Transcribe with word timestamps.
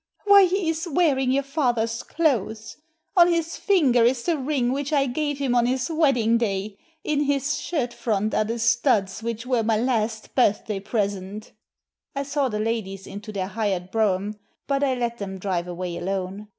Why, 0.25 0.45
he 0.45 0.67
is 0.67 0.87
wearing 0.89 1.29
your 1.31 1.43
father's 1.43 2.01
clothes! 2.01 2.77
On 3.15 3.27
his 3.31 3.55
finger 3.55 4.03
is 4.03 4.23
the 4.23 4.35
ring 4.35 4.71
which 4.71 4.91
I 4.91 5.05
gave 5.05 5.37
him 5.37 5.53
on 5.53 5.67
his 5.67 5.91
wedding 5.91 6.39
day; 6.39 6.79
in 7.03 7.19
his 7.25 7.59
shirt 7.59 7.93
front 7.93 8.33
are 8.33 8.43
the 8.43 8.57
studs 8.57 9.21
which 9.21 9.45
were 9.45 9.61
my 9.61 9.77
last 9.77 10.33
birthday 10.33 10.79
present" 10.79 11.51
I 12.15 12.23
saw 12.23 12.49
the 12.49 12.57
ladies 12.59 13.05
into 13.05 13.31
their 13.31 13.49
hired 13.49 13.91
brougham, 13.91 14.39
but 14.65 14.83
I 14.83 14.95
let 14.95 15.19
them 15.19 15.37
drive 15.37 15.67
away 15.67 15.95
alone. 15.97 16.47